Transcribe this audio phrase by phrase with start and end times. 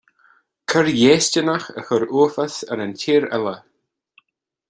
[0.71, 3.55] Coir dhéistineach a chuir uafás ar an tír uile